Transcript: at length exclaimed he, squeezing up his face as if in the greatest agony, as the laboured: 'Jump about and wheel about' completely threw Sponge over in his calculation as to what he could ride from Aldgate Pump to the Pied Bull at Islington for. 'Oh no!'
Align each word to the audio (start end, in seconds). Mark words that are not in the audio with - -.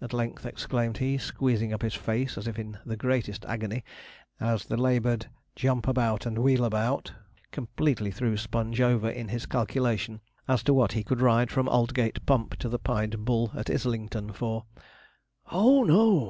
at 0.00 0.14
length 0.14 0.46
exclaimed 0.46 0.96
he, 0.96 1.18
squeezing 1.18 1.74
up 1.74 1.82
his 1.82 1.92
face 1.94 2.38
as 2.38 2.46
if 2.48 2.58
in 2.58 2.78
the 2.86 2.96
greatest 2.96 3.44
agony, 3.44 3.84
as 4.40 4.64
the 4.64 4.78
laboured: 4.78 5.26
'Jump 5.54 5.86
about 5.86 6.24
and 6.24 6.38
wheel 6.38 6.64
about' 6.64 7.12
completely 7.52 8.10
threw 8.10 8.34
Sponge 8.34 8.80
over 8.80 9.10
in 9.10 9.28
his 9.28 9.44
calculation 9.44 10.22
as 10.48 10.62
to 10.62 10.72
what 10.72 10.92
he 10.92 11.04
could 11.04 11.20
ride 11.20 11.50
from 11.50 11.68
Aldgate 11.68 12.24
Pump 12.24 12.56
to 12.60 12.70
the 12.70 12.78
Pied 12.78 13.26
Bull 13.26 13.52
at 13.54 13.68
Islington 13.68 14.32
for. 14.32 14.64
'Oh 15.52 15.84
no!' 15.84 16.26